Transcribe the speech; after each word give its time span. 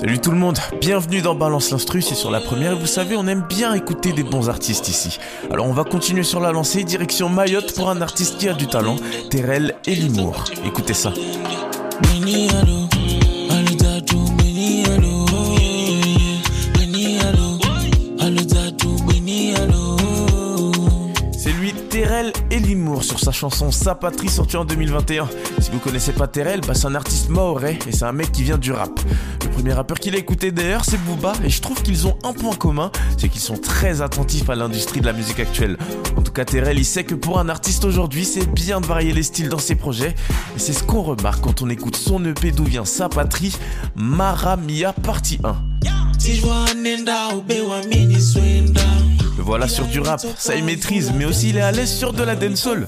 Salut 0.00 0.20
tout 0.20 0.30
le 0.30 0.36
monde, 0.36 0.56
bienvenue 0.80 1.22
dans 1.22 1.34
Balance 1.34 1.72
l'Instru, 1.72 2.02
c'est 2.02 2.14
sur 2.14 2.30
la 2.30 2.40
première 2.40 2.70
et 2.70 2.74
vous 2.76 2.86
savez 2.86 3.16
on 3.16 3.26
aime 3.26 3.44
bien 3.48 3.74
écouter 3.74 4.12
des 4.12 4.22
bons 4.22 4.48
artistes 4.48 4.86
ici. 4.88 5.18
Alors 5.50 5.66
on 5.66 5.72
va 5.72 5.82
continuer 5.82 6.22
sur 6.22 6.38
la 6.38 6.52
lancée, 6.52 6.84
direction 6.84 7.28
Mayotte 7.28 7.74
pour 7.74 7.90
un 7.90 8.00
artiste 8.00 8.38
qui 8.38 8.48
a 8.48 8.52
du 8.52 8.68
talent, 8.68 8.94
Terrell 9.28 9.74
et 9.86 9.96
l'humour. 9.96 10.44
Écoutez 10.64 10.94
ça. 10.94 11.12
Terrell 21.98 22.32
et 22.52 22.60
l'humour 22.60 23.02
sur 23.02 23.18
sa 23.18 23.32
chanson 23.32 23.72
Sa 23.72 23.96
patrie 23.96 24.28
sortie 24.28 24.56
en 24.56 24.64
2021. 24.64 25.28
Si 25.58 25.70
vous 25.72 25.80
connaissez 25.80 26.12
pas 26.12 26.28
Terrell, 26.28 26.60
bah 26.60 26.74
c'est 26.74 26.86
un 26.86 26.94
artiste 26.94 27.28
maoré 27.28 27.76
et 27.88 27.92
c'est 27.92 28.04
un 28.04 28.12
mec 28.12 28.30
qui 28.30 28.44
vient 28.44 28.56
du 28.56 28.70
rap. 28.70 28.90
Premier 29.58 29.72
rappeur 29.72 29.98
qu'il 29.98 30.14
a 30.14 30.18
écouté 30.18 30.52
d'ailleurs 30.52 30.84
c'est 30.84 30.98
Booba 30.98 31.32
et 31.42 31.50
je 31.50 31.60
trouve 31.60 31.82
qu'ils 31.82 32.06
ont 32.06 32.16
un 32.22 32.32
point 32.32 32.54
commun, 32.54 32.92
c'est 33.16 33.28
qu'ils 33.28 33.40
sont 33.40 33.56
très 33.56 34.02
attentifs 34.02 34.48
à 34.48 34.54
l'industrie 34.54 35.00
de 35.00 35.06
la 35.06 35.12
musique 35.12 35.40
actuelle. 35.40 35.76
En 36.16 36.22
tout 36.22 36.30
cas 36.30 36.44
Terrell 36.44 36.78
il 36.78 36.84
sait 36.84 37.02
que 37.02 37.16
pour 37.16 37.40
un 37.40 37.48
artiste 37.48 37.84
aujourd'hui 37.84 38.24
c'est 38.24 38.46
bien 38.46 38.80
de 38.80 38.86
varier 38.86 39.12
les 39.12 39.24
styles 39.24 39.48
dans 39.48 39.58
ses 39.58 39.74
projets 39.74 40.14
et 40.54 40.60
c'est 40.60 40.72
ce 40.72 40.84
qu'on 40.84 41.02
remarque 41.02 41.42
quand 41.42 41.60
on 41.60 41.68
écoute 41.70 41.96
son 41.96 42.24
EP 42.24 42.52
d'où 42.52 42.62
vient 42.62 42.84
Sa 42.84 43.08
patrie, 43.08 43.52
Maramia 43.96 44.92
partie 44.92 45.40
1. 45.42 45.56
Si 46.20 46.36
je 46.36 46.42
vois 46.42 46.66
le 46.72 46.80
voilà 49.42 49.66
sur 49.66 49.86
du 49.86 49.98
rap, 49.98 50.20
ça 50.36 50.54
y 50.54 50.62
maîtrise, 50.62 51.12
mais 51.16 51.24
aussi 51.24 51.48
il 51.48 51.56
est 51.56 51.62
à 51.62 51.72
l'aise 51.72 51.92
sur 51.92 52.12
de 52.12 52.22
la 52.22 52.36
dancehall. 52.36 52.86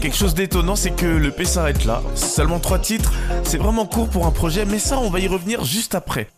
Quelque 0.00 0.16
chose 0.16 0.34
d'étonnant, 0.34 0.76
c'est 0.76 0.92
que 0.92 1.04
le 1.04 1.30
P 1.30 1.44
s'arrête 1.44 1.84
là. 1.84 2.02
Seulement 2.14 2.58
trois 2.58 2.78
titres, 2.78 3.12
c'est 3.44 3.58
vraiment 3.58 3.84
court 3.84 4.08
pour 4.08 4.26
un 4.26 4.30
projet, 4.30 4.64
mais 4.64 4.78
ça, 4.78 4.98
on 4.98 5.10
va 5.10 5.20
y 5.20 5.28
revenir 5.28 5.62
juste 5.62 5.94
après. 5.94 6.30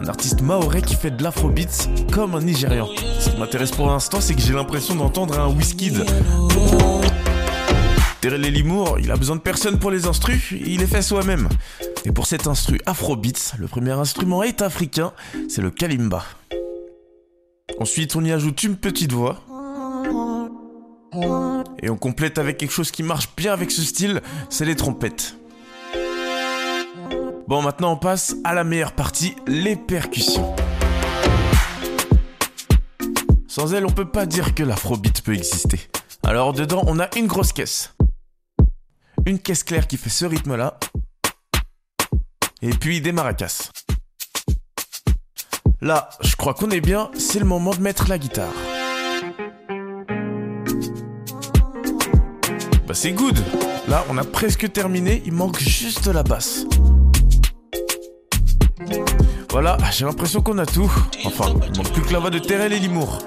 Un 0.00 0.06
artiste 0.08 0.40
maoré 0.40 0.80
qui 0.80 0.94
fait 0.94 1.10
de 1.10 1.22
l'afrobeats 1.22 1.86
comme 2.10 2.34
un 2.34 2.40
Nigérian. 2.40 2.88
Ce 3.20 3.28
qui 3.28 3.36
m'intéresse 3.36 3.72
pour 3.72 3.88
l'instant, 3.88 4.22
c'est 4.22 4.34
que 4.34 4.40
j'ai 4.40 4.54
l'impression 4.54 4.94
d'entendre 4.94 5.38
un 5.38 5.48
whisky. 5.48 5.92
Terrell 8.22 8.40
Limour, 8.40 8.98
il 9.00 9.10
a 9.10 9.16
besoin 9.16 9.36
de 9.36 9.42
personne 9.42 9.78
pour 9.78 9.90
les 9.90 10.06
instrus, 10.06 10.52
il 10.52 10.80
les 10.80 10.86
fait 10.86 11.02
soi-même. 11.02 11.48
Et 12.06 12.10
pour 12.10 12.26
cet 12.26 12.46
instru 12.46 12.80
Afrobeats, 12.86 13.52
le 13.58 13.66
premier 13.68 13.92
instrument 13.92 14.42
est 14.42 14.62
africain, 14.62 15.12
c'est 15.48 15.60
le 15.60 15.70
kalimba. 15.70 16.24
Ensuite, 17.78 18.16
on 18.16 18.24
y 18.24 18.32
ajoute 18.32 18.62
une 18.62 18.76
petite 18.76 19.12
voix. 19.12 19.42
Et 21.82 21.90
on 21.90 21.96
complète 21.96 22.38
avec 22.38 22.58
quelque 22.58 22.72
chose 22.72 22.90
qui 22.90 23.02
marche 23.02 23.28
bien 23.36 23.52
avec 23.52 23.70
ce 23.70 23.82
style, 23.82 24.20
c'est 24.50 24.64
les 24.64 24.76
trompettes. 24.76 25.36
Bon, 27.46 27.62
maintenant 27.62 27.92
on 27.92 27.96
passe 27.96 28.36
à 28.44 28.52
la 28.52 28.64
meilleure 28.64 28.92
partie, 28.92 29.34
les 29.46 29.76
percussions. 29.76 30.54
Sans 33.46 33.72
elles, 33.72 33.86
on 33.86 33.90
peut 33.90 34.10
pas 34.10 34.26
dire 34.26 34.54
que 34.54 34.62
l'afrobeat 34.62 35.22
peut 35.22 35.34
exister. 35.34 35.80
Alors 36.22 36.52
dedans, 36.52 36.82
on 36.86 36.98
a 36.98 37.08
une 37.16 37.26
grosse 37.26 37.52
caisse. 37.52 37.94
Une 39.24 39.38
caisse 39.38 39.64
claire 39.64 39.86
qui 39.86 39.96
fait 39.96 40.10
ce 40.10 40.26
rythme-là. 40.26 40.78
Et 42.60 42.70
puis 42.70 43.00
des 43.00 43.12
maracas. 43.12 43.70
Là, 45.80 46.10
je 46.20 46.34
crois 46.34 46.54
qu'on 46.54 46.70
est 46.70 46.80
bien, 46.80 47.10
c'est 47.16 47.38
le 47.38 47.44
moment 47.44 47.70
de 47.70 47.80
mettre 47.80 48.08
la 48.08 48.18
guitare. 48.18 48.52
Bah 52.88 52.94
c'est 52.94 53.12
good 53.12 53.38
Là, 53.86 54.02
on 54.08 54.16
a 54.16 54.24
presque 54.24 54.72
terminé, 54.72 55.22
il 55.26 55.32
manque 55.32 55.58
juste 55.58 56.06
la 56.06 56.22
basse. 56.22 56.64
Voilà, 59.50 59.76
j'ai 59.92 60.06
l'impression 60.06 60.40
qu'on 60.40 60.56
a 60.56 60.64
tout. 60.64 60.90
Enfin, 61.24 61.52
il 61.70 61.76
manque 61.76 61.92
plus 61.92 62.02
que 62.02 62.12
la 62.14 62.18
voix 62.18 62.30
de 62.30 62.38
Terrell 62.38 62.72
et 62.72 62.78
Limour. 62.78 63.18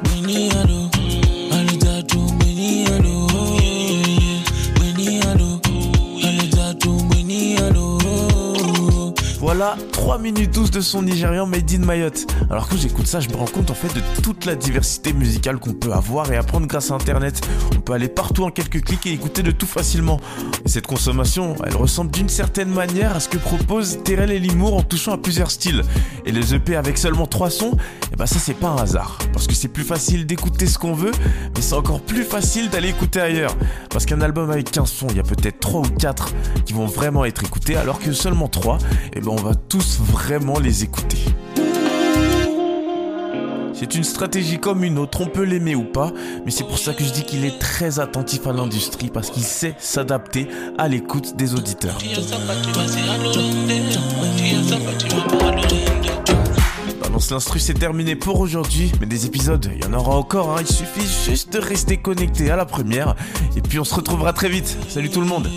Voilà 9.54 9.76
3 9.92 10.18
minutes 10.18 10.54
12 10.54 10.72
de 10.72 10.80
son 10.80 11.02
Nigérian 11.02 11.46
Made 11.46 11.70
in 11.74 11.80
Mayotte. 11.80 12.26
Alors 12.50 12.70
que 12.70 12.78
j'écoute 12.78 13.06
ça, 13.06 13.20
je 13.20 13.28
me 13.28 13.36
rends 13.36 13.44
compte 13.44 13.70
en 13.70 13.74
fait 13.74 13.94
de 13.94 14.02
toute 14.22 14.46
la 14.46 14.56
diversité 14.56 15.12
musicale 15.12 15.60
qu'on 15.60 15.74
peut 15.74 15.92
avoir 15.92 16.32
et 16.32 16.38
apprendre 16.38 16.68
grâce 16.68 16.90
à 16.90 16.94
internet. 16.94 17.42
On 17.76 17.82
peut 17.82 17.92
aller 17.92 18.08
partout 18.08 18.46
en 18.46 18.50
quelques 18.50 18.82
clics 18.82 19.06
et 19.08 19.12
écouter 19.12 19.44
de 19.44 19.52
tout 19.52 19.66
facilement. 19.66 20.22
Et 20.64 20.70
cette 20.70 20.88
consommation, 20.88 21.58
elle 21.68 21.76
ressemble 21.76 22.12
d'une 22.12 22.30
certaine 22.30 22.70
manière 22.70 23.14
à 23.14 23.20
ce 23.20 23.28
que 23.28 23.38
propose 23.38 24.00
Terrell 24.06 24.32
et 24.32 24.40
Limour 24.40 24.74
en 24.74 24.84
touchant 24.84 25.12
à 25.12 25.18
plusieurs 25.18 25.52
styles. 25.52 25.84
Et 26.26 26.32
les 26.32 26.56
EP 26.56 26.78
avec 26.78 26.98
seulement 26.98 27.28
3 27.28 27.50
sons, 27.50 27.74
et 27.74 28.14
eh 28.14 28.16
ben 28.16 28.28
ça 28.28 28.40
c'est 28.40 28.54
pas 28.54 28.70
un 28.70 28.78
hasard. 28.78 29.18
Parce 29.34 29.48
que 29.48 29.54
c'est 29.54 29.68
plus 29.68 29.84
facile 29.84 30.26
d'écouter 30.26 30.66
ce 30.66 30.78
qu'on 30.78 30.94
veut, 30.94 31.12
mais 31.56 31.62
c'est 31.62 31.76
encore 31.76 32.00
plus 32.00 32.24
facile 32.24 32.70
d'aller 32.70 32.88
écouter 32.88 33.20
ailleurs. 33.20 33.58
Parce 33.90 34.06
qu'un 34.06 34.22
album 34.22 34.50
avec 34.50 34.72
15 34.72 34.90
sons, 34.90 35.08
il 35.10 35.18
y 35.18 35.20
a 35.20 35.24
peut-être 35.24 35.60
3 35.60 35.82
ou 35.82 35.90
4 35.90 36.34
qui 36.66 36.72
vont 36.72 36.86
vraiment 36.86 37.26
être 37.26 37.44
écoutés, 37.44 37.76
alors 37.76 38.00
que 38.00 38.14
seulement 38.14 38.48
3, 38.48 38.78
et 39.14 39.20
ben 39.20 39.28
on 39.28 39.41
va 39.42 39.56
tous 39.56 40.00
vraiment 40.00 40.60
les 40.60 40.84
écouter. 40.84 41.18
C'est 43.74 43.96
une 43.96 44.04
stratégie 44.04 44.60
comme 44.60 44.84
une 44.84 45.00
autre, 45.00 45.22
on 45.22 45.26
peut 45.26 45.44
l'aimer 45.44 45.74
ou 45.74 45.84
pas, 45.84 46.12
mais 46.46 46.52
c'est 46.52 46.64
pour 46.64 46.78
ça 46.78 46.94
que 46.94 47.04
je 47.04 47.12
dis 47.12 47.24
qu'il 47.24 47.44
est 47.46 47.58
très 47.58 48.00
attentif 48.00 48.46
à 48.46 48.54
l'industrie 48.54 49.10
parce 49.10 49.32
qu'il 49.32 49.42
sait 49.44 49.74
s'adapter 49.80 50.48
à 50.78 50.88
l'écoute 50.88 51.36
des 51.36 51.56
auditeurs. 51.56 51.98
Balance 57.02 57.32
l'instru, 57.32 57.60
c'est 57.60 57.74
terminé 57.74 58.16
pour 58.16 58.40
aujourd'hui, 58.40 58.92
mais 59.00 59.08
des 59.08 59.26
épisodes, 59.26 59.72
il 59.76 59.84
y 59.84 59.88
en 59.88 59.94
aura 59.94 60.16
encore, 60.16 60.52
hein. 60.52 60.62
il 60.62 60.68
suffit 60.68 61.08
juste 61.26 61.54
de 61.54 61.60
rester 61.60 61.98
connecté 61.98 62.52
à 62.52 62.56
la 62.56 62.66
première, 62.66 63.16
et 63.56 63.62
puis 63.62 63.80
on 63.80 63.84
se 63.84 63.96
retrouvera 63.96 64.34
très 64.34 64.50
vite. 64.50 64.78
Salut 64.88 65.10
tout 65.10 65.22
le 65.22 65.28
monde. 65.28 65.50